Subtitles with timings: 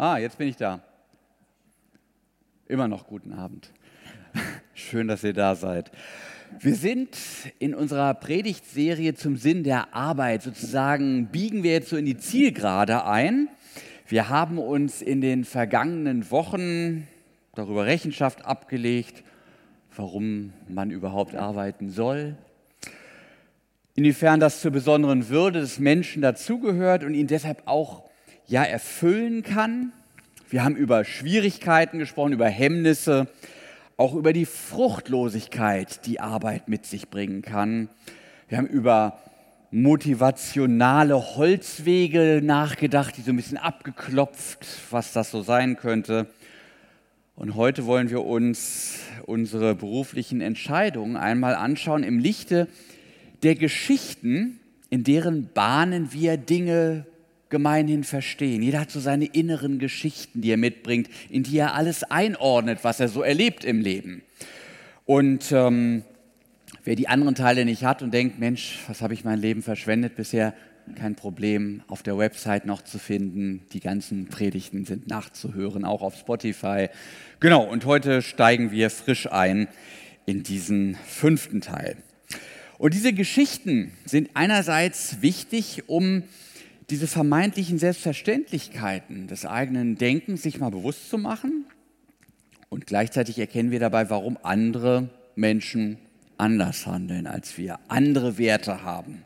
[0.00, 0.78] Ah, jetzt bin ich da.
[2.68, 3.72] Immer noch guten Abend.
[4.72, 5.90] Schön, dass ihr da seid.
[6.60, 7.18] Wir sind
[7.58, 10.42] in unserer Predigtserie zum Sinn der Arbeit.
[10.42, 13.48] Sozusagen biegen wir jetzt so in die Zielgerade ein.
[14.06, 17.08] Wir haben uns in den vergangenen Wochen
[17.56, 19.24] darüber Rechenschaft abgelegt,
[19.96, 22.36] warum man überhaupt arbeiten soll,
[23.96, 28.07] inwiefern das zur besonderen Würde des Menschen dazugehört und ihn deshalb auch
[28.48, 29.92] ja erfüllen kann.
[30.48, 33.28] Wir haben über Schwierigkeiten gesprochen, über Hemmnisse,
[33.98, 37.90] auch über die Fruchtlosigkeit, die Arbeit mit sich bringen kann.
[38.48, 39.18] Wir haben über
[39.70, 46.26] motivationale Holzwege nachgedacht, die so ein bisschen abgeklopft, was das so sein könnte.
[47.36, 52.66] Und heute wollen wir uns unsere beruflichen Entscheidungen einmal anschauen im Lichte
[53.42, 57.04] der Geschichten, in deren Bahnen wir Dinge
[57.50, 58.62] gemeinhin verstehen.
[58.62, 63.00] Jeder hat so seine inneren Geschichten, die er mitbringt, in die er alles einordnet, was
[63.00, 64.22] er so erlebt im Leben.
[65.06, 66.02] Und ähm,
[66.84, 70.16] wer die anderen Teile nicht hat und denkt, Mensch, was habe ich mein Leben verschwendet
[70.16, 70.54] bisher,
[70.94, 73.62] kein Problem, auf der Website noch zu finden.
[73.72, 76.88] Die ganzen Predigten sind nachzuhören, auch auf Spotify.
[77.40, 79.68] Genau, und heute steigen wir frisch ein
[80.26, 81.96] in diesen fünften Teil.
[82.78, 86.22] Und diese Geschichten sind einerseits wichtig, um
[86.90, 91.66] diese vermeintlichen Selbstverständlichkeiten des eigenen Denkens sich mal bewusst zu machen.
[92.70, 95.98] Und gleichzeitig erkennen wir dabei, warum andere Menschen
[96.38, 99.22] anders handeln als wir, andere Werte haben.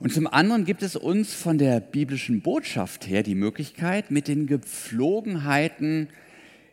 [0.00, 4.46] Und zum anderen gibt es uns von der biblischen Botschaft her die Möglichkeit, mit den
[4.46, 6.08] Gepflogenheiten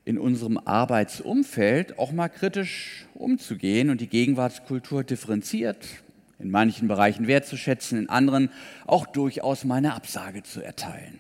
[0.04, 5.88] in unserem Arbeitsumfeld auch mal kritisch umzugehen und die Gegenwartskultur differenziert,
[6.42, 8.50] in manchen Bereichen wertzuschätzen, in anderen
[8.86, 11.20] auch durchaus meine Absage zu erteilen.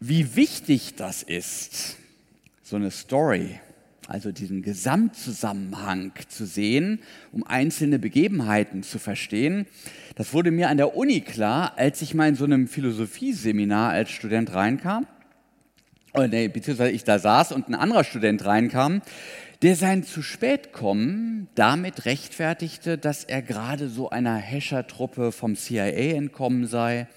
[0.00, 1.96] Wie wichtig das ist,
[2.62, 3.60] so eine Story,
[4.08, 7.00] also diesen Gesamtzusammenhang zu sehen,
[7.32, 9.66] um einzelne Begebenheiten zu verstehen,
[10.16, 14.10] das wurde mir an der Uni klar, als ich mal in so einem Philosophieseminar als
[14.10, 15.06] Student reinkam
[16.14, 19.02] oder nee, beziehungsweise ich da saß und ein anderer Student reinkam,
[19.62, 26.14] der sein zu spät kommen damit rechtfertigte, dass er gerade so einer Häschertruppe vom CIA
[26.16, 27.08] entkommen sei.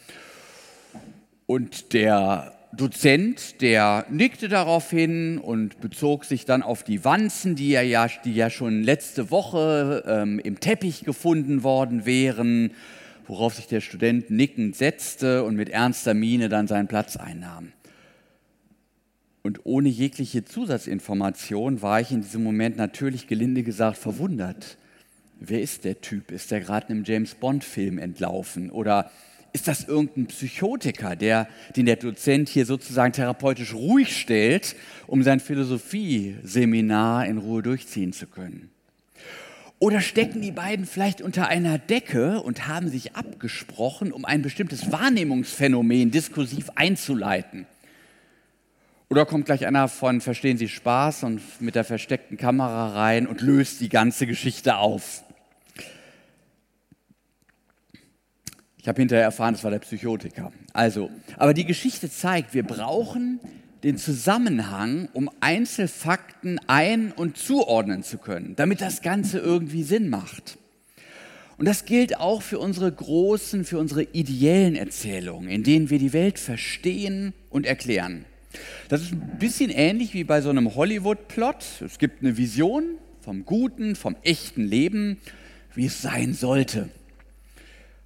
[1.45, 7.69] Und der Dozent, der nickte darauf hin und bezog sich dann auf die Wanzen, die
[7.69, 12.71] ja, die ja schon letzte Woche ähm, im Teppich gefunden worden wären,
[13.27, 17.71] worauf sich der Student nickend setzte und mit ernster Miene dann seinen Platz einnahm.
[19.43, 24.77] Und ohne jegliche Zusatzinformation war ich in diesem Moment natürlich gelinde gesagt verwundert.
[25.41, 26.31] Wer ist der Typ?
[26.31, 28.71] Ist der gerade einem James Bond-Film entlaufen?
[28.71, 29.11] Oder
[29.51, 34.77] ist das irgendein Psychotiker, der, den der Dozent hier sozusagen therapeutisch ruhig stellt,
[35.07, 38.69] um sein Philosophieseminar in Ruhe durchziehen zu können?
[39.77, 44.93] Oder stecken die beiden vielleicht unter einer Decke und haben sich abgesprochen, um ein bestimmtes
[44.93, 47.65] Wahrnehmungsphänomen diskursiv einzuleiten?
[49.13, 53.41] Oder kommt gleich einer von Verstehen Sie Spaß und mit der versteckten Kamera rein und
[53.41, 55.23] löst die ganze Geschichte auf?
[58.79, 60.51] Ich habe hinterher erfahren, es war der Psychotiker.
[60.73, 63.39] Also, aber die Geschichte zeigt, wir brauchen
[63.83, 70.57] den Zusammenhang, um Einzelfakten ein- und zuordnen zu können, damit das Ganze irgendwie Sinn macht.
[71.59, 76.13] Und das gilt auch für unsere großen, für unsere ideellen Erzählungen, in denen wir die
[76.13, 78.25] Welt verstehen und erklären.
[78.89, 81.81] Das ist ein bisschen ähnlich wie bei so einem Hollywood-Plot.
[81.85, 85.17] Es gibt eine Vision vom guten, vom echten Leben,
[85.75, 86.89] wie es sein sollte,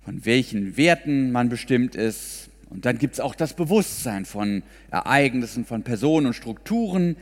[0.06, 2.50] von welchen Werten man bestimmt ist.
[2.70, 7.18] Und dann gibt es auch das Bewusstsein von Ereignissen, von Personen und Strukturen,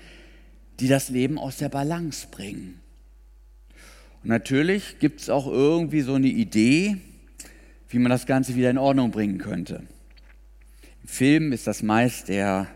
[0.79, 2.79] die das Leben aus der Balance bringen.
[4.23, 6.97] Und natürlich gibt es auch irgendwie so eine Idee,
[7.89, 9.83] wie man das Ganze wieder in Ordnung bringen könnte.
[11.03, 12.67] Im Film ist das meist der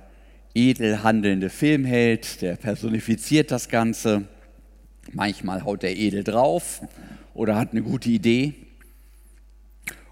[0.59, 4.27] edel handelnde Filmheld, der personifiziert das Ganze.
[5.13, 6.81] Manchmal haut er edel drauf
[7.33, 8.53] oder hat eine gute Idee.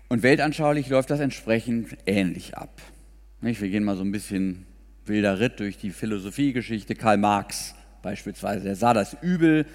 [0.08, 2.82] Und weltanschaulich läuft das entsprechend ähnlich ab.
[3.42, 4.66] Wir gehen mal so ein bisschen
[5.06, 6.96] wilder Ritt durch die Philosophiegeschichte.
[6.96, 9.66] Karl Marx beispielsweise, der sah das Übel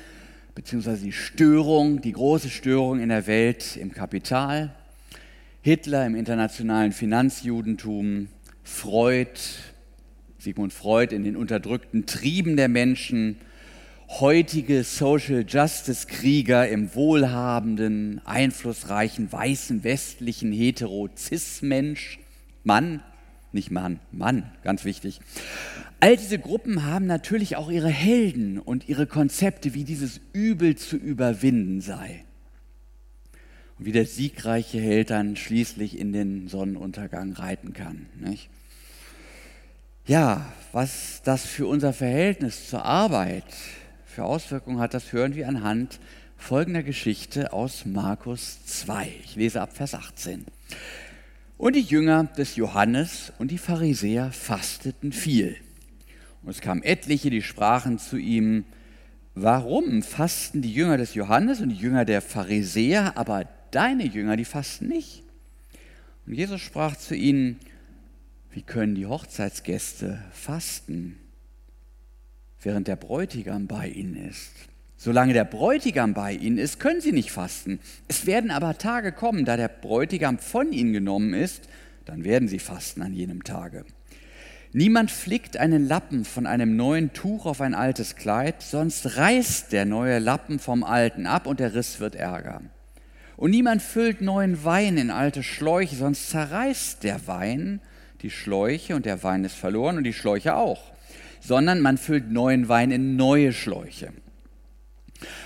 [0.54, 4.74] beziehungsweise die Störung, die große Störung in der Welt im Kapital.
[5.60, 8.28] Hitler im internationalen Finanzjudentum,
[8.64, 9.38] Freud
[10.42, 13.36] Sigmund Freud in den unterdrückten Trieben der Menschen,
[14.08, 22.18] heutige Social Justice Krieger im wohlhabenden, einflussreichen, weißen, westlichen, hetero-cis-Mensch,
[22.64, 23.02] Mann,
[23.52, 25.20] nicht Mann, Mann, ganz wichtig.
[26.00, 30.96] All diese Gruppen haben natürlich auch ihre Helden und ihre Konzepte, wie dieses Übel zu
[30.96, 32.24] überwinden sei.
[33.78, 38.06] Und wie der siegreiche Held dann schließlich in den Sonnenuntergang reiten kann.
[38.18, 38.50] Nicht?
[40.04, 43.44] Ja, was das für unser Verhältnis zur Arbeit
[44.04, 46.00] für Auswirkungen hat, das hören wir anhand
[46.36, 49.12] folgender Geschichte aus Markus 2.
[49.22, 50.44] Ich lese ab Vers 18.
[51.56, 55.54] Und die Jünger des Johannes und die Pharisäer fasteten viel.
[56.42, 58.64] Und es kamen etliche, die sprachen zu ihm,
[59.36, 64.46] warum fasten die Jünger des Johannes und die Jünger der Pharisäer, aber deine Jünger, die
[64.46, 65.22] fasten nicht?
[66.26, 67.60] Und Jesus sprach zu ihnen,
[68.52, 71.18] wie können die Hochzeitsgäste fasten,
[72.60, 74.52] während der Bräutigam bei ihnen ist?
[74.96, 77.80] Solange der Bräutigam bei ihnen ist, können sie nicht fasten.
[78.08, 81.68] Es werden aber Tage kommen, da der Bräutigam von ihnen genommen ist,
[82.04, 83.84] dann werden sie fasten an jenem Tage.
[84.74, 89.86] Niemand flickt einen Lappen von einem neuen Tuch auf ein altes Kleid, sonst reißt der
[89.86, 92.62] neue Lappen vom alten ab und der Riss wird ärger.
[93.36, 97.80] Und niemand füllt neuen Wein in alte Schläuche, sonst zerreißt der Wein
[98.22, 100.80] die Schläuche und der Wein ist verloren und die Schläuche auch,
[101.40, 104.12] sondern man füllt neuen Wein in neue Schläuche.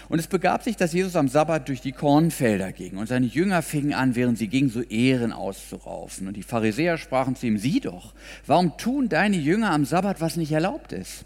[0.08, 3.62] Und es begab sich, dass Jesus am Sabbat durch die Kornfelder ging und seine Jünger
[3.62, 6.28] fingen an, während sie gingen, so Ehren auszuraufen.
[6.28, 8.14] Und die Pharisäer sprachen zu ihm, sieh doch,
[8.46, 11.24] warum tun deine Jünger am Sabbat, was nicht erlaubt ist?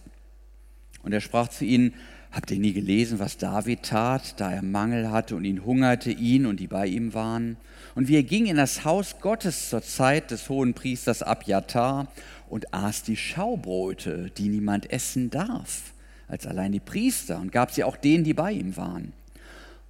[1.02, 1.94] Und er sprach zu ihnen,
[2.32, 6.46] habt ihr nie gelesen, was David tat, da er Mangel hatte und ihn hungerte, ihn
[6.46, 7.56] und die bei ihm waren?
[7.94, 12.08] Und wie er ging in das Haus Gottes zur Zeit des hohen Priesters Abjatar
[12.48, 15.92] und aß die Schaubrote, die niemand essen darf
[16.30, 19.12] als allein die Priester und gab sie auch denen, die bei ihm waren.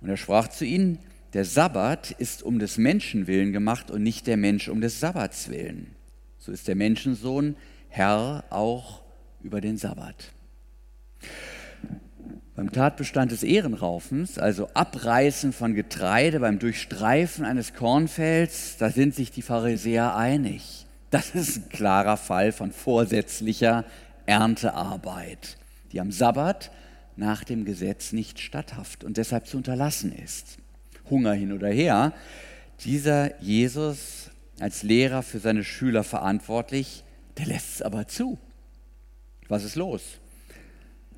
[0.01, 0.99] Und er sprach zu ihnen,
[1.35, 5.49] der Sabbat ist um des Menschen willen gemacht und nicht der Mensch um des Sabbats
[5.51, 5.95] willen.
[6.39, 7.57] So ist der Menschensohn
[7.89, 9.03] Herr auch
[9.43, 10.33] über den Sabbat.
[12.61, 19.31] Beim Tatbestand des Ehrenraufens, also Abreißen von Getreide beim Durchstreifen eines Kornfelds, da sind sich
[19.31, 20.85] die Pharisäer einig.
[21.09, 23.87] Das ist ein klarer Fall von vorsätzlicher
[24.27, 25.57] Erntearbeit
[25.93, 26.71] die am Sabbat
[27.17, 30.59] nach dem Gesetz nicht statthaft und deshalb zu unterlassen ist.
[31.09, 32.13] Hunger hin oder her,
[32.85, 37.05] dieser Jesus als Lehrer für seine Schüler verantwortlich,
[37.39, 38.39] der lässt es aber zu.
[39.49, 40.20] Was ist los?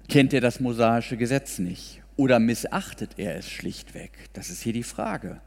[0.08, 2.02] Kennt er das mosaische Gesetz nicht?
[2.16, 4.12] Oder missachtet er es schlichtweg?
[4.32, 5.40] Das ist hier die Frage.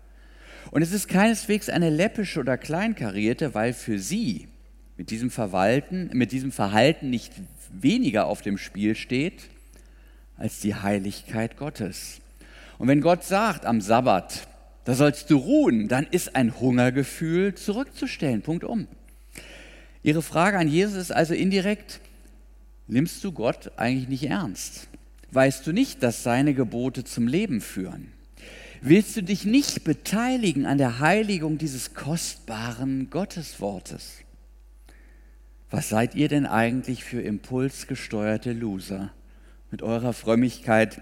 [0.72, 4.48] Und es ist keineswegs eine läppische oder kleinkarierte, weil für sie
[4.98, 7.34] mit diesem, Verwalten, mit diesem Verhalten nicht
[7.72, 9.50] weniger auf dem Spiel steht
[10.38, 12.20] als die Heiligkeit Gottes.
[12.78, 14.48] Und wenn Gott sagt am Sabbat,
[14.84, 18.42] da sollst du ruhen, dann ist ein Hungergefühl zurückzustellen.
[18.42, 18.88] Punkt um.
[20.04, 22.00] Ihre Frage an Jesus ist also indirekt,
[22.88, 24.88] nimmst du Gott eigentlich nicht ernst?
[25.32, 28.12] Weißt du nicht, dass seine Gebote zum Leben führen?
[28.82, 34.26] Willst du dich nicht beteiligen an der Heiligung dieses kostbaren Gotteswortes?
[35.76, 39.12] was seid ihr denn eigentlich für impulsgesteuerte Loser?
[39.72, 41.02] Mit eurer Frömmigkeit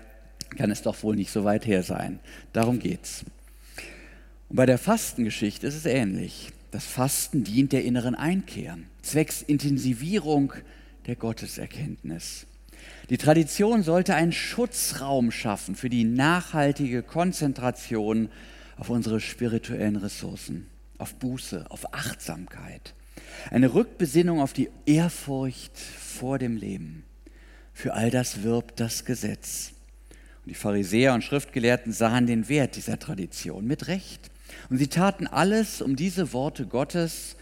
[0.57, 2.19] kann es doch wohl nicht so weit her sein.
[2.53, 3.24] Darum geht's.
[4.50, 6.50] Und bei der Fastengeschichte ist es ähnlich.
[6.71, 10.53] Das Fasten dient der inneren Einkehr, zwecks Intensivierung
[11.07, 12.45] der Gotteserkenntnis.
[13.10, 18.29] Die Tradition sollte einen Schutzraum schaffen für die nachhaltige Konzentration
[18.77, 20.67] auf unsere spirituellen Ressourcen,
[20.98, 22.93] auf Buße, auf Achtsamkeit.
[23.51, 27.03] Eine Rückbesinnung auf die Ehrfurcht vor dem Leben.
[27.74, 29.74] Für all das wirbt das Gesetz.
[30.43, 34.29] Und die Pharisäer und Schriftgelehrten sahen den Wert dieser Tradition mit Recht.
[34.69, 37.36] Und sie taten alles, um diese Worte Gottes,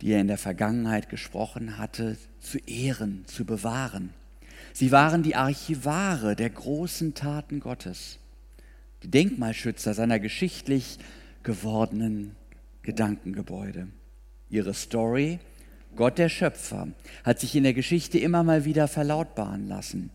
[0.00, 4.10] die er in der Vergangenheit gesprochen hatte, zu ehren, zu bewahren.
[4.72, 8.18] Sie waren die Archivare der großen Taten Gottes,
[9.02, 10.98] die Denkmalschützer seiner geschichtlich
[11.42, 12.36] gewordenen
[12.82, 13.88] Gedankengebäude
[14.48, 15.38] ihre Story.
[15.96, 16.88] Gott der Schöpfer
[17.24, 20.10] hat sich in der Geschichte immer mal wieder verlautbaren lassen.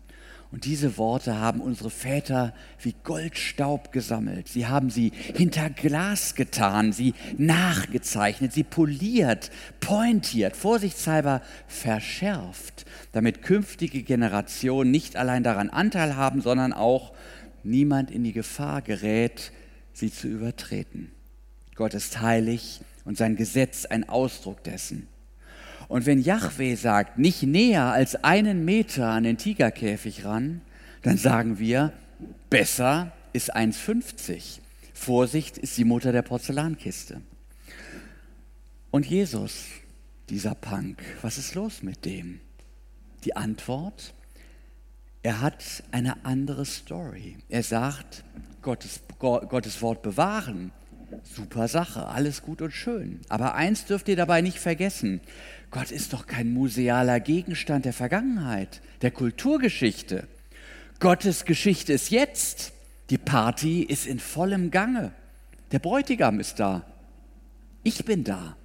[0.50, 4.48] Und diese Worte haben unsere Väter wie Goldstaub gesammelt.
[4.48, 9.50] Sie haben sie hinter Glas getan, sie nachgezeichnet, sie poliert,
[9.80, 17.12] pointiert, vorsichtshalber verschärft, damit künftige Generationen nicht allein daran Anteil haben, sondern auch
[17.62, 19.52] niemand in die Gefahr gerät,
[19.92, 21.12] sie zu übertreten.
[21.74, 25.08] Gott ist heilig und sein Gesetz ein Ausdruck dessen.
[25.88, 30.60] Und wenn Yahweh sagt, nicht näher als einen Meter an den Tigerkäfig ran,
[31.02, 31.92] dann sagen wir,
[32.50, 34.60] besser ist 1,50.
[34.92, 37.22] Vorsicht ist die Mutter der Porzellankiste.
[38.90, 39.64] Und Jesus,
[40.28, 41.02] dieser Punk?
[41.22, 42.40] Was ist los mit dem?
[43.24, 44.12] Die Antwort,
[45.22, 47.36] er hat eine andere Story.
[47.48, 48.24] Er sagt,
[48.62, 50.72] Gottes, Gottes Wort bewahren,
[51.22, 53.20] super Sache, alles gut und schön.
[53.28, 55.20] Aber eins dürft ihr dabei nicht vergessen,
[55.70, 60.26] Gott ist doch kein musealer Gegenstand der Vergangenheit, der Kulturgeschichte.
[60.98, 62.72] Gottes Geschichte ist jetzt.
[63.10, 65.12] Die Party ist in vollem Gange.
[65.72, 66.84] Der Bräutigam ist da.
[67.82, 68.56] Ich bin da.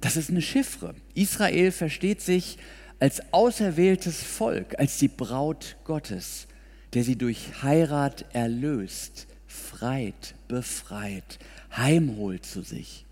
[0.00, 0.94] Das ist eine Chiffre.
[1.14, 2.58] Israel versteht sich
[3.00, 6.46] als auserwähltes Volk, als die Braut Gottes,
[6.94, 11.38] der sie durch Heirat erlöst, freit, befreit,
[11.76, 13.06] heimholt zu sich.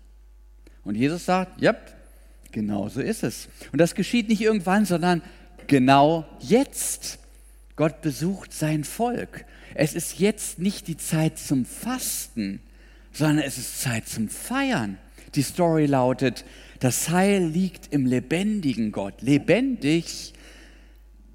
[0.83, 1.75] Und Jesus sagt, ja,
[2.53, 3.49] genau so ist es.
[3.73, 5.21] Und das geschieht nicht irgendwann, sondern
[5.67, 7.19] genau jetzt.
[7.75, 9.45] Gott besucht sein Volk.
[9.73, 12.61] Es ist jetzt nicht die Zeit zum Fasten,
[13.11, 14.97] sondern es ist Zeit zum Feiern.
[15.35, 16.45] Die Story lautet,
[16.79, 19.21] das Heil liegt im lebendigen Gott.
[19.21, 20.33] Lebendig,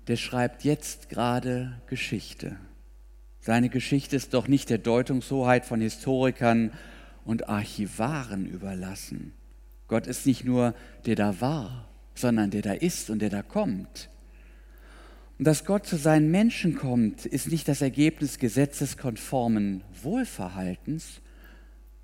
[0.06, 2.56] der schreibt jetzt gerade Geschichte.
[3.40, 6.70] Seine Geschichte ist doch nicht der Deutungshoheit von Historikern
[7.24, 9.32] und Archivaren überlassen.
[9.88, 10.74] Gott ist nicht nur
[11.06, 14.10] der da war, sondern der da ist und der da kommt.
[15.38, 21.20] Und dass Gott zu seinen Menschen kommt, ist nicht das Ergebnis gesetzeskonformen Wohlverhaltens,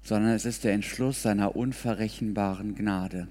[0.03, 3.29] sondern es ist der Entschluss seiner unverrechenbaren Gnade.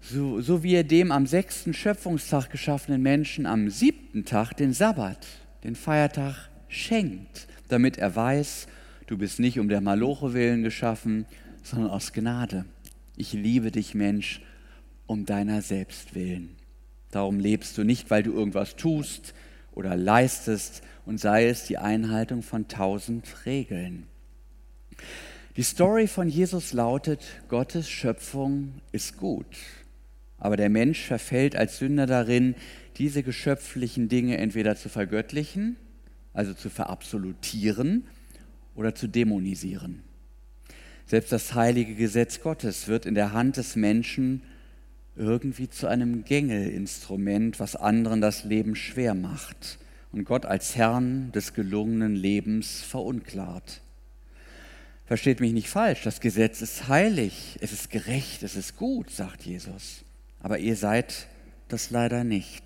[0.00, 5.26] So, so wie er dem am sechsten Schöpfungstag geschaffenen Menschen am siebten Tag den Sabbat,
[5.64, 8.66] den Feiertag, schenkt, damit er weiß,
[9.06, 11.26] du bist nicht um der Maloche willen geschaffen,
[11.62, 12.64] sondern aus Gnade.
[13.16, 14.40] Ich liebe dich, Mensch,
[15.06, 16.56] um deiner selbst willen.
[17.10, 19.34] Darum lebst du nicht, weil du irgendwas tust
[19.72, 24.06] oder leistest und sei es die Einhaltung von tausend Regeln.
[25.56, 29.58] Die Story von Jesus lautet, Gottes Schöpfung ist gut,
[30.38, 32.54] aber der Mensch verfällt als Sünder darin,
[32.96, 35.76] diese geschöpflichen Dinge entweder zu vergöttlichen,
[36.32, 38.04] also zu verabsolutieren
[38.74, 40.02] oder zu dämonisieren.
[41.06, 44.42] Selbst das heilige Gesetz Gottes wird in der Hand des Menschen
[45.16, 49.78] irgendwie zu einem Gängelinstrument, was anderen das Leben schwer macht
[50.12, 53.80] und Gott als Herrn des gelungenen Lebens verunklart.
[55.06, 59.42] Versteht mich nicht falsch, das Gesetz ist heilig, es ist gerecht, es ist gut, sagt
[59.42, 60.04] Jesus.
[60.40, 61.26] Aber ihr seid
[61.68, 62.64] das leider nicht.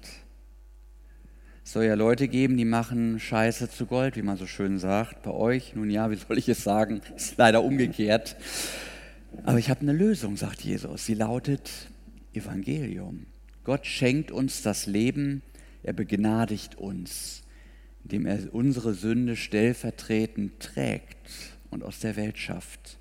[1.68, 5.24] Soll ja Leute geben, die machen Scheiße zu Gold, wie man so schön sagt.
[5.24, 8.36] Bei euch, nun ja, wie soll ich es sagen, ist leider umgekehrt.
[9.42, 11.06] Aber ich habe eine Lösung, sagt Jesus.
[11.06, 11.68] Sie lautet,
[12.32, 13.26] Evangelium.
[13.64, 15.42] Gott schenkt uns das Leben,
[15.82, 17.42] er begnadigt uns,
[18.04, 21.16] indem er unsere Sünde stellvertretend trägt
[21.70, 22.96] und aus der Welt schafft.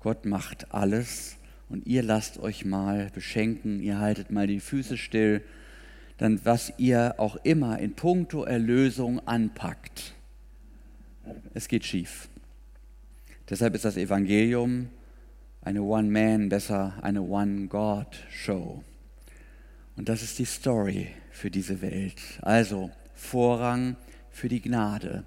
[0.00, 1.36] Gott macht alles
[1.68, 5.40] und ihr lasst euch mal beschenken, ihr haltet mal die Füße still,
[6.18, 10.14] dann was ihr auch immer in puncto Erlösung anpackt,
[11.54, 12.28] es geht schief.
[13.48, 14.88] Deshalb ist das Evangelium
[15.62, 18.82] eine One-Man, besser eine One-God-Show.
[19.96, 22.20] Und das ist die Story für diese Welt.
[22.42, 23.96] Also Vorrang
[24.30, 25.24] für die Gnade,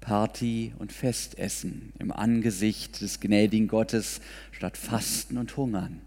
[0.00, 4.20] Party und Festessen im Angesicht des gnädigen Gottes
[4.52, 6.00] statt Fasten und Hungern.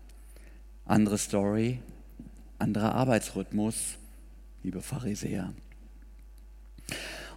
[0.86, 1.80] Andere Story,
[2.58, 3.98] anderer Arbeitsrhythmus,
[4.64, 5.54] liebe Pharisäer.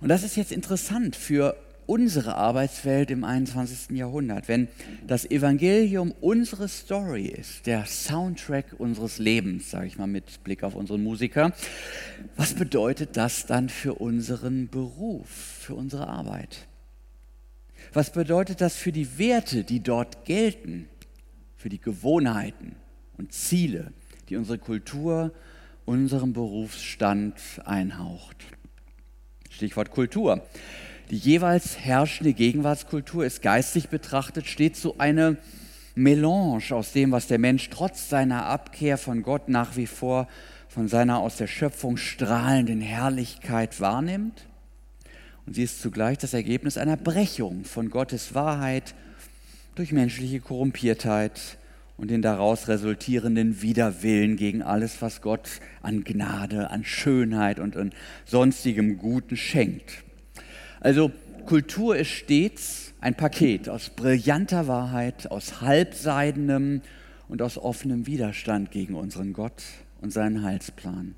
[0.00, 3.96] Und das ist jetzt interessant für unsere Arbeitswelt im 21.
[3.96, 4.68] Jahrhundert, wenn
[5.06, 10.74] das Evangelium unsere Story ist, der Soundtrack unseres Lebens, sage ich mal mit Blick auf
[10.74, 11.52] unseren Musiker,
[12.36, 16.66] was bedeutet das dann für unseren Beruf, für unsere Arbeit?
[17.92, 20.88] Was bedeutet das für die Werte, die dort gelten,
[21.56, 22.76] für die Gewohnheiten
[23.18, 23.92] und Ziele,
[24.28, 25.32] die unsere Kultur
[25.84, 28.36] unserem Berufsstand einhaucht?
[29.50, 30.42] Stichwort Kultur.
[31.10, 35.36] Die jeweils herrschende Gegenwartskultur ist geistig betrachtet stets so eine
[35.94, 40.28] Melange aus dem, was der Mensch trotz seiner Abkehr von Gott nach wie vor
[40.68, 44.48] von seiner aus der Schöpfung strahlenden Herrlichkeit wahrnimmt.
[45.46, 48.94] Und sie ist zugleich das Ergebnis einer Brechung von Gottes Wahrheit
[49.76, 51.58] durch menschliche Korrumpiertheit
[51.96, 57.92] und den daraus resultierenden Widerwillen gegen alles, was Gott an Gnade, an Schönheit und an
[58.24, 60.04] sonstigem Guten schenkt.
[60.80, 61.12] Also
[61.46, 66.80] Kultur ist stets ein Paket aus brillanter Wahrheit, aus halbseidenem
[67.28, 69.62] und aus offenem Widerstand gegen unseren Gott
[70.00, 71.14] und seinen Heilsplan.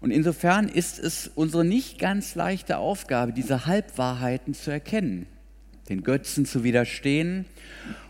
[0.00, 5.26] Und insofern ist es unsere nicht ganz leichte Aufgabe, diese Halbwahrheiten zu erkennen,
[5.88, 7.46] den Götzen zu widerstehen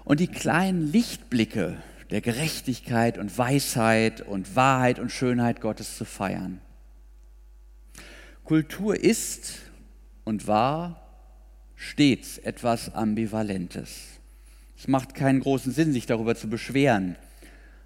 [0.04, 1.76] und die kleinen Lichtblicke
[2.10, 6.60] der Gerechtigkeit und Weisheit und Wahrheit und Schönheit Gottes zu feiern.
[8.44, 9.58] Kultur ist
[10.24, 11.02] und war
[11.74, 14.20] stets etwas Ambivalentes.
[14.78, 17.16] Es macht keinen großen Sinn, sich darüber zu beschweren.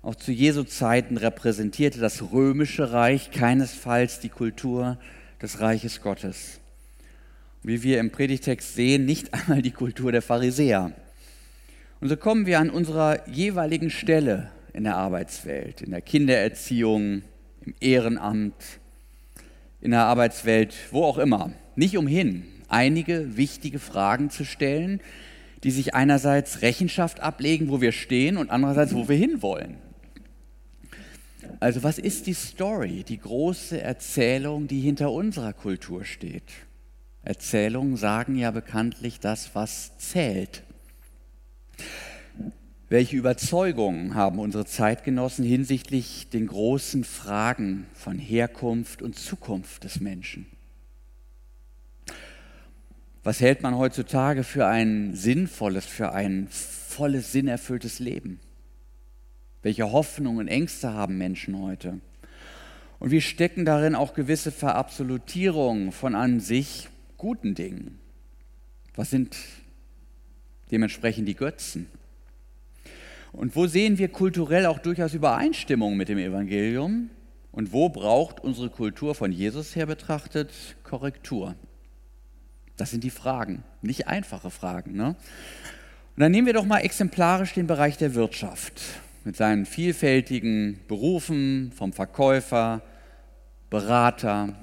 [0.02, 4.98] Auch zu Jesu Zeiten repräsentierte das römische Reich keinesfalls die Kultur
[5.40, 6.59] des Reiches Gottes.
[7.62, 10.92] Wie wir im Predigtext sehen, nicht einmal die Kultur der Pharisäer.
[12.00, 17.22] Und so kommen wir an unserer jeweiligen Stelle in der Arbeitswelt, in der Kindererziehung,
[17.64, 18.54] im Ehrenamt,
[19.80, 25.00] in der Arbeitswelt, wo auch immer, nicht umhin, einige wichtige Fragen zu stellen,
[25.62, 29.76] die sich einerseits Rechenschaft ablegen, wo wir stehen, und andererseits, wo wir hinwollen.
[31.58, 36.44] Also was ist die Story, die große Erzählung, die hinter unserer Kultur steht?
[37.22, 40.62] Erzählungen sagen ja bekanntlich das, was zählt.
[42.88, 50.46] Welche Überzeugungen haben unsere Zeitgenossen hinsichtlich den großen Fragen von Herkunft und Zukunft des Menschen?
[53.22, 58.40] Was hält man heutzutage für ein sinnvolles, für ein volles, sinnerfülltes Leben?
[59.62, 62.00] Welche Hoffnungen und Ängste haben Menschen heute?
[62.98, 66.88] Und wie stecken darin auch gewisse Verabsolutierungen von an sich
[67.20, 67.98] guten Dingen?
[68.94, 69.36] Was sind
[70.70, 71.86] dementsprechend die Götzen?
[73.32, 77.10] Und wo sehen wir kulturell auch durchaus Übereinstimmung mit dem Evangelium?
[77.52, 80.50] Und wo braucht unsere Kultur von Jesus her betrachtet
[80.82, 81.56] Korrektur?
[82.78, 84.94] Das sind die Fragen, nicht einfache Fragen.
[84.94, 85.08] Ne?
[85.08, 88.80] Und dann nehmen wir doch mal exemplarisch den Bereich der Wirtschaft
[89.24, 92.80] mit seinen vielfältigen Berufen vom Verkäufer,
[93.68, 94.54] Berater,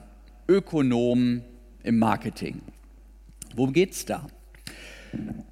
[0.48, 1.44] Ökonom
[1.84, 2.62] im Marketing.
[3.56, 4.28] Worum geht es da?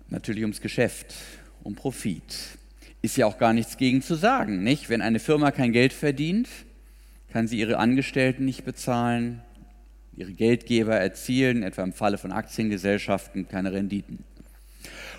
[0.10, 1.16] Natürlich ums Geschäft,
[1.64, 2.24] um Profit.
[3.02, 4.90] Ist ja auch gar nichts gegen zu sagen, nicht?
[4.90, 6.48] Wenn eine Firma kein Geld verdient,
[7.32, 9.42] kann sie ihre Angestellten nicht bezahlen,
[10.16, 14.24] ihre Geldgeber erzielen, etwa im Falle von Aktiengesellschaften, keine Renditen.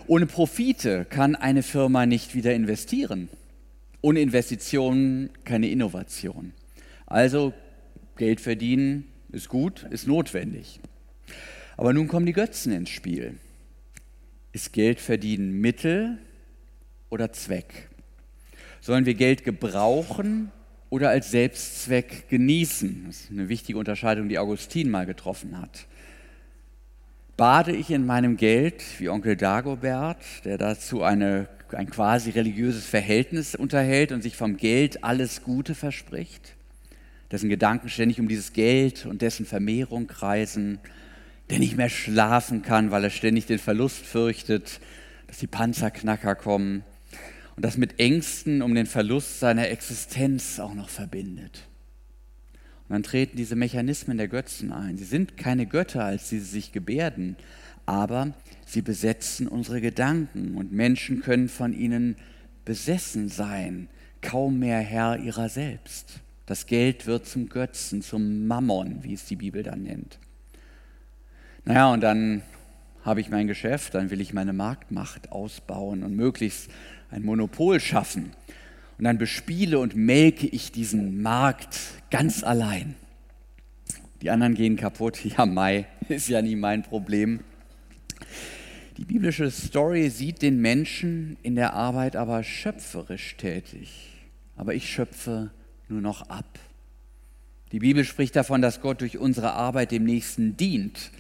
[0.07, 3.29] Ohne Profite kann eine Firma nicht wieder investieren.
[4.01, 6.53] Ohne Investitionen keine Innovation.
[7.07, 7.53] Also
[8.17, 10.81] Geld verdienen ist gut, ist notwendig.
[11.77, 13.35] Aber nun kommen die Götzen ins Spiel.
[14.53, 16.19] Ist Geld verdienen Mittel
[17.11, 17.89] oder Zweck?
[18.81, 20.51] Sollen wir Geld gebrauchen
[20.91, 23.05] oder als Selbstzweck genießen.
[23.07, 25.87] Das ist eine wichtige Unterscheidung, die Augustin mal getroffen hat.
[27.37, 33.55] Bade ich in meinem Geld wie Onkel Dagobert, der dazu eine, ein quasi religiöses Verhältnis
[33.55, 36.55] unterhält und sich vom Geld alles Gute verspricht,
[37.31, 40.79] dessen Gedanken ständig um dieses Geld und dessen Vermehrung kreisen,
[41.51, 44.81] der nicht mehr schlafen kann, weil er ständig den Verlust fürchtet,
[45.27, 46.85] dass die Panzerknacker kommen,
[47.57, 51.67] und das mit Ängsten um den Verlust seiner Existenz auch noch verbindet.
[52.89, 54.99] Und dann treten diese Mechanismen der Götzen ein.
[54.99, 57.37] Sie sind keine Götter, als sie sich gebärden,
[57.87, 58.35] aber
[58.67, 62.17] sie besetzen unsere Gedanken und Menschen können von ihnen
[62.65, 63.89] besessen sein,
[64.21, 66.21] kaum mehr Herr ihrer selbst.
[66.45, 70.19] Das Geld wird zum Götzen, zum Mammon, wie es die Bibel dann nennt.
[71.67, 72.43] Naja, und dann
[73.05, 76.71] habe ich mein Geschäft, dann will ich meine Marktmacht ausbauen und möglichst
[77.11, 78.31] ein Monopol schaffen.
[78.99, 81.77] Und dann bespiele und melke ich diesen Markt
[82.13, 82.95] ganz allein.
[84.23, 85.19] Die anderen gehen kaputt.
[85.25, 87.41] Ja, Mai ist ja nie mein Problem.
[88.97, 94.13] Die biblische Story sieht den Menschen in der Arbeit aber schöpferisch tätig.
[94.55, 95.51] Aber ich schöpfe
[95.89, 96.61] nur noch ab.
[97.73, 101.11] Die Bibel spricht davon, dass Gott durch unsere Arbeit dem Nächsten dient,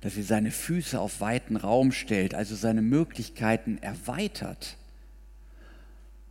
[0.00, 4.76] dass er seine Füße auf weiten Raum stellt, also seine Möglichkeiten erweitert.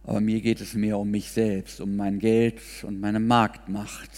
[0.04, 4.10] Aber mir geht es mehr um mich selbst, um mein Geld und meine Marktmacht.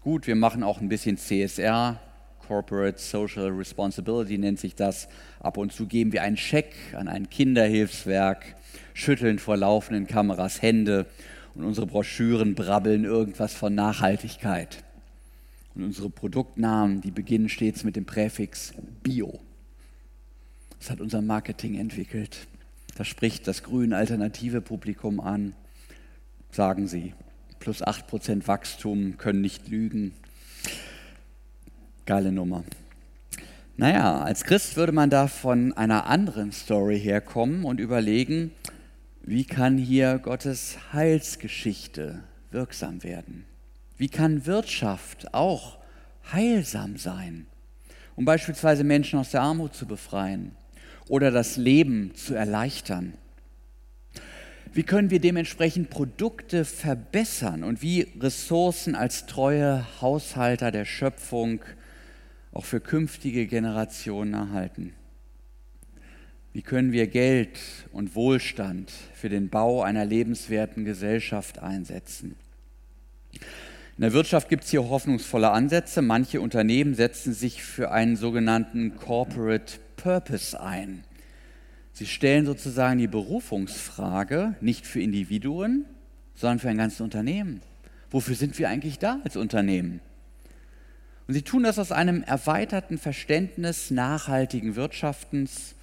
[0.00, 2.00] Gut, wir machen auch ein bisschen CSR,
[2.46, 5.08] Corporate Social Responsibility nennt sich das.
[5.40, 8.54] Ab und zu geben wir einen Scheck an ein Kinderhilfswerk,
[8.92, 11.06] schütteln vor laufenden Kameras Hände
[11.54, 14.83] und unsere Broschüren brabbeln irgendwas von Nachhaltigkeit.
[15.74, 19.40] Und unsere Produktnamen, die beginnen stets mit dem Präfix Bio.
[20.78, 22.46] Das hat unser Marketing entwickelt.
[22.96, 25.54] Da spricht das grüne alternative Publikum an,
[26.50, 27.14] sagen sie.
[27.58, 30.12] Plus 8% Wachstum, können nicht lügen.
[32.06, 32.64] Geile Nummer.
[33.76, 38.52] Naja, als Christ würde man da von einer anderen Story herkommen und überlegen,
[39.22, 43.46] wie kann hier Gottes Heilsgeschichte wirksam werden?
[43.96, 45.78] Wie kann Wirtschaft auch
[46.32, 47.46] heilsam sein,
[48.16, 50.56] um beispielsweise Menschen aus der Armut zu befreien?
[51.08, 53.14] oder das Leben zu erleichtern.
[54.72, 61.60] Wie können wir dementsprechend Produkte verbessern und wie Ressourcen als treue Haushalter der Schöpfung
[62.52, 64.94] auch für künftige Generationen erhalten?
[66.52, 67.58] Wie können wir Geld
[67.92, 72.36] und Wohlstand für den Bau einer lebenswerten Gesellschaft einsetzen?
[73.96, 76.02] In der Wirtschaft gibt es hier hoffnungsvolle Ansätze.
[76.02, 81.04] Manche Unternehmen setzen sich für einen sogenannten Corporate Purpose ein.
[81.92, 85.84] Sie stellen sozusagen die Berufungsfrage nicht für Individuen,
[86.34, 87.62] sondern für ein ganzes Unternehmen.
[88.10, 90.00] Wofür sind wir eigentlich da als Unternehmen?
[91.28, 95.76] Und sie tun das aus einem erweiterten Verständnis nachhaltigen Wirtschaftens,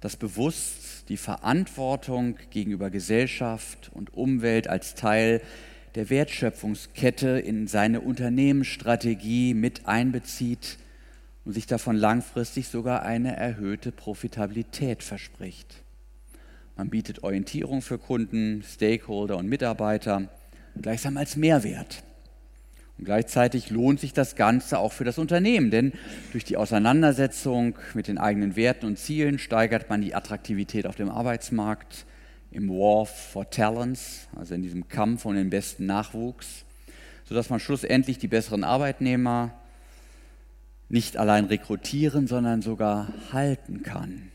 [0.00, 5.42] das bewusst die Verantwortung gegenüber Gesellschaft und Umwelt als Teil
[5.96, 10.76] der Wertschöpfungskette in seine Unternehmensstrategie mit einbezieht
[11.46, 15.82] und sich davon langfristig sogar eine erhöhte Profitabilität verspricht.
[16.76, 20.28] Man bietet Orientierung für Kunden, Stakeholder und Mitarbeiter
[20.80, 22.02] gleichsam als Mehrwert.
[22.98, 25.92] Und gleichzeitig lohnt sich das Ganze auch für das Unternehmen, denn
[26.32, 31.10] durch die Auseinandersetzung mit den eigenen Werten und Zielen steigert man die Attraktivität auf dem
[31.10, 32.04] Arbeitsmarkt,
[32.56, 36.64] im War for Talents, also in diesem Kampf um den besten Nachwuchs,
[37.24, 39.52] sodass man schlussendlich die besseren Arbeitnehmer
[40.88, 44.30] nicht allein rekrutieren, sondern sogar halten kann.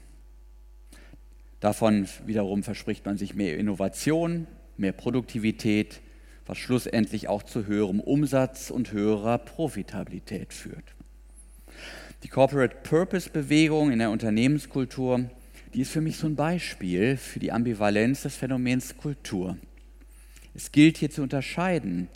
[1.59, 4.45] Davon wiederum verspricht man sich mehr Innovation,
[4.77, 6.01] mehr Produktivität,
[6.45, 10.83] was schlussendlich auch zu höherem Umsatz und höherer Profitabilität führt.
[12.23, 15.29] Die Corporate Purpose Bewegung in der Unternehmenskultur
[15.73, 19.57] die ist für mich so ein Beispiel für die Ambivalenz des Phänomens Kultur.
[20.53, 22.09] Es gilt hier zu unterscheiden.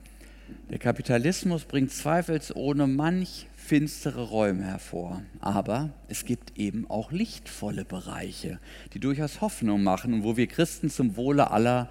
[0.70, 8.60] Der Kapitalismus bringt zweifelsohne manch finstere Räume hervor, aber es gibt eben auch lichtvolle Bereiche,
[8.94, 11.90] die durchaus Hoffnung machen und wo wir Christen zum Wohle aller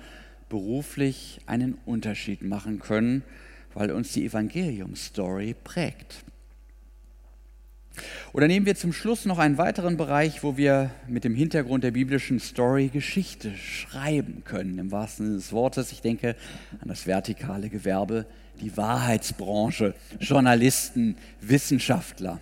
[0.48, 3.24] beruflich einen Unterschied machen können,
[3.72, 6.24] weil uns die Evangelium-Story prägt.
[8.32, 11.92] Oder nehmen wir zum Schluss noch einen weiteren Bereich, wo wir mit dem Hintergrund der
[11.92, 15.92] biblischen Story Geschichte schreiben können, im wahrsten Sinne des Wortes.
[15.92, 16.34] Ich denke
[16.80, 18.26] an das vertikale Gewerbe,
[18.60, 22.40] die Wahrheitsbranche, Journalisten, Wissenschaftler.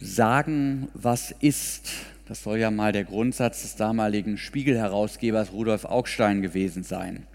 [0.00, 1.90] Sagen, was ist,
[2.26, 7.26] das soll ja mal der Grundsatz des damaligen Spiegelherausgebers Rudolf Augstein gewesen sein.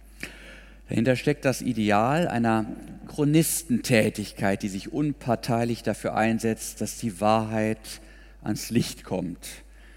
[0.93, 2.67] Dahinter steckt das Ideal einer
[3.07, 7.79] Chronistentätigkeit, die sich unparteilich dafür einsetzt, dass die Wahrheit
[8.43, 9.39] ans Licht kommt,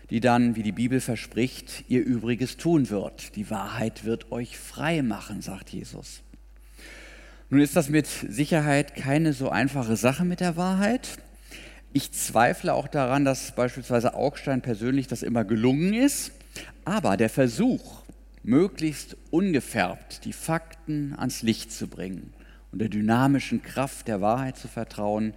[0.09, 3.37] die dann, wie die Bibel verspricht, ihr Übriges tun wird.
[3.37, 6.23] Die Wahrheit wird euch frei machen, sagt Jesus.
[7.51, 11.19] Nun ist das mit Sicherheit keine so einfache Sache mit der Wahrheit.
[11.93, 16.33] Ich zweifle auch daran, dass beispielsweise Augstein persönlich das immer gelungen ist.
[16.87, 18.06] Aber der Versuch,
[18.47, 22.33] möglichst ungefärbt die Fakten ans Licht zu bringen
[22.71, 25.35] und der dynamischen Kraft der Wahrheit zu vertrauen,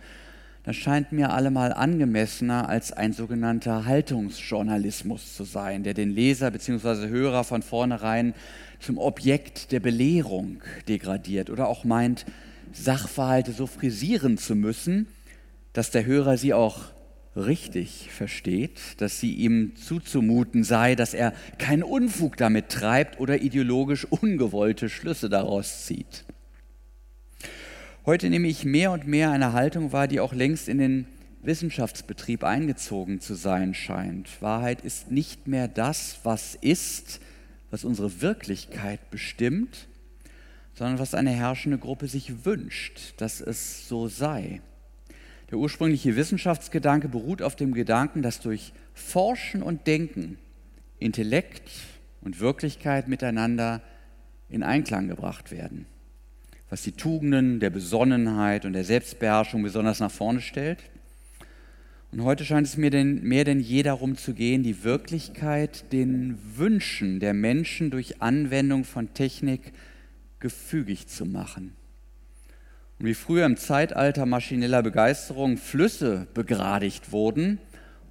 [0.63, 7.07] das scheint mir allemal angemessener als ein sogenannter Haltungsjournalismus zu sein, der den Leser bzw.
[7.07, 8.35] Hörer von vornherein
[8.79, 12.25] zum Objekt der Belehrung degradiert oder auch meint,
[12.71, 15.07] Sachverhalte so frisieren zu müssen,
[15.73, 16.91] dass der Hörer sie auch
[17.35, 24.05] richtig versteht, dass sie ihm zuzumuten sei, dass er keinen Unfug damit treibt oder ideologisch
[24.05, 26.25] ungewollte Schlüsse daraus zieht.
[28.05, 31.05] Heute nehme ich mehr und mehr eine Haltung wahr, die auch längst in den
[31.43, 34.41] Wissenschaftsbetrieb eingezogen zu sein scheint.
[34.41, 37.21] Wahrheit ist nicht mehr das, was ist,
[37.71, 39.87] was unsere Wirklichkeit bestimmt,
[40.73, 44.61] sondern was eine herrschende Gruppe sich wünscht, dass es so sei.
[45.49, 50.37] Der ursprüngliche Wissenschaftsgedanke beruht auf dem Gedanken, dass durch Forschen und Denken
[50.99, 51.69] Intellekt
[52.21, 53.81] und Wirklichkeit miteinander
[54.49, 55.85] in Einklang gebracht werden,
[56.69, 60.79] was die Tugenden der Besonnenheit und der Selbstbeherrschung besonders nach vorne stellt.
[62.11, 66.37] Und heute scheint es mir denn, mehr denn je darum zu gehen, die Wirklichkeit den
[66.55, 69.73] Wünschen der Menschen durch Anwendung von Technik
[70.39, 71.73] gefügig zu machen.
[72.99, 77.59] Und wie früher im Zeitalter maschineller Begeisterung Flüsse begradigt wurden,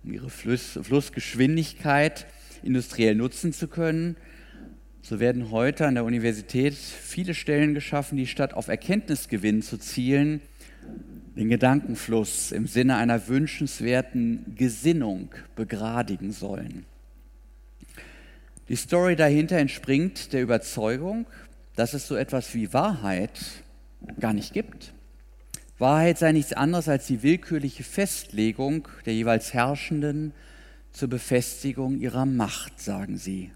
[0.03, 2.27] um ihre Fluss, Flussgeschwindigkeit
[2.63, 4.17] industriell nutzen zu können,
[5.03, 10.41] so werden heute an der Universität viele Stellen geschaffen, die statt auf Erkenntnisgewinn zu zielen,
[11.37, 16.87] den Gedankenfluss im Sinne einer wünschenswerten Gesinnung begradigen sollen.
[18.71, 21.27] Die Story dahinter entspringt der Überzeugung,
[21.77, 23.39] dass es so etwas wie Wahrheit
[24.21, 24.93] gar nicht gibt.
[25.79, 30.33] Wahrheit sei nichts anderes als die willkürliche Festlegung der jeweils Herrschenden
[30.93, 33.53] zur Befestigung ihrer Macht, sagen sie.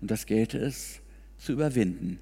[0.00, 1.00] Und das gelte es
[1.38, 2.20] zu überwinden.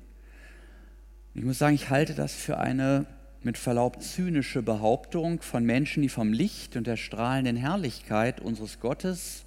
[1.34, 3.06] Ich muss sagen, ich halte das für eine
[3.42, 9.44] mit Verlaub zynische Behauptung von Menschen, die vom Licht und der strahlenden Herrlichkeit unseres Gottes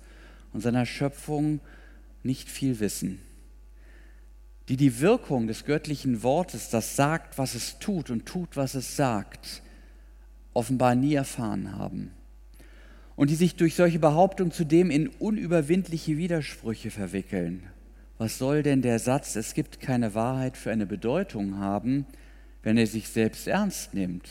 [0.53, 1.61] und seiner Schöpfung
[2.23, 3.21] nicht viel wissen.
[4.67, 8.95] Die die Wirkung des göttlichen Wortes, das sagt, was es tut und tut, was es
[8.95, 9.62] sagt,
[10.54, 12.12] offenbar nie erfahren haben.
[13.15, 17.63] Und die sich durch solche Behauptungen zudem in unüberwindliche Widersprüche verwickeln.
[18.17, 22.06] Was soll denn der Satz, es gibt keine Wahrheit für eine Bedeutung haben,
[22.63, 24.28] wenn er sich selbst ernst nimmt?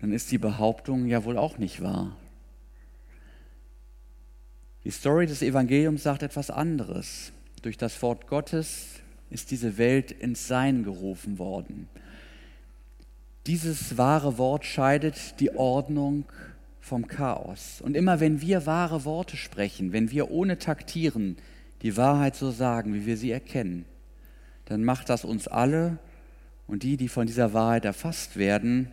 [0.00, 2.16] Dann ist die Behauptung ja wohl auch nicht wahr.
[4.84, 7.32] Die Story des Evangeliums sagt etwas anderes.
[7.62, 9.00] Durch das Wort Gottes
[9.32, 11.88] ist diese Welt ins Sein gerufen worden.
[13.46, 16.24] Dieses wahre Wort scheidet die Ordnung
[16.80, 17.80] vom Chaos.
[17.80, 21.36] Und immer wenn wir wahre Worte sprechen, wenn wir ohne Taktieren
[21.82, 23.84] die Wahrheit so sagen, wie wir sie erkennen,
[24.66, 25.98] dann macht das uns alle
[26.66, 28.90] und die, die von dieser Wahrheit erfasst werden,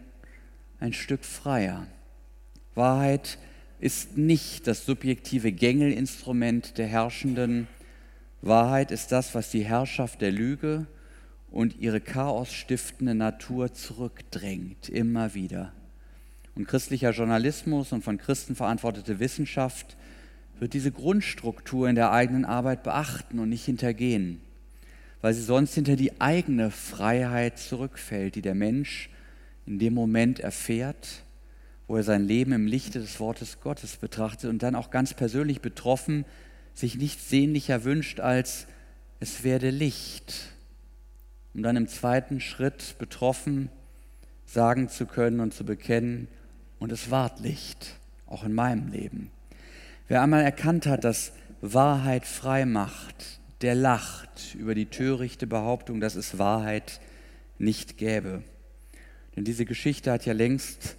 [0.80, 1.86] ein Stück freier.
[2.76, 3.38] Wahrheit
[3.80, 7.68] ist nicht das subjektive Gängelinstrument der Herrschenden.
[8.42, 10.88] Wahrheit ist das, was die Herrschaft der Lüge
[11.52, 15.74] und ihre chaosstiftende Natur zurückdrängt, immer wieder.
[16.56, 19.98] Und christlicher Journalismus und von Christen verantwortete Wissenschaft
[20.60, 24.42] wird diese Grundstruktur in der eigenen Arbeit beachten und nicht hintergehen,
[25.22, 29.10] weil sie sonst hinter die eigene Freiheit zurückfällt, die der Mensch
[29.66, 31.24] in dem Moment erfährt,
[31.88, 35.62] wo er sein Leben im Lichte des Wortes Gottes betrachtet und dann auch ganz persönlich
[35.62, 36.26] betroffen
[36.80, 38.68] sich nichts sehnlicher wünscht, als
[39.20, 40.54] es werde Licht,
[41.54, 43.70] um dann im zweiten Schritt betroffen
[44.50, 46.28] sagen zu können und zu bekennen,
[46.80, 49.32] und es ward Licht, auch in meinem Leben.
[50.08, 56.16] Wer einmal erkannt hat, dass Wahrheit frei macht, der lacht über die törichte Behauptung, dass
[56.16, 57.02] es Wahrheit
[57.58, 58.44] nicht gäbe.
[59.36, 60.96] Denn diese Geschichte hat ja längst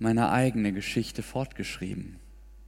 [0.00, 2.16] meine eigene Geschichte fortgeschrieben.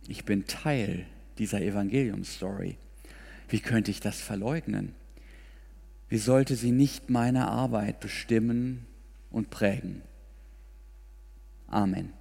[0.07, 1.07] Ich bin Teil
[1.39, 2.77] dieser Evangeliumsstory.
[3.49, 4.95] Wie könnte ich das verleugnen?
[6.09, 8.87] Wie sollte sie nicht meine Arbeit bestimmen
[9.31, 10.03] und prägen?
[11.67, 12.13] Amen.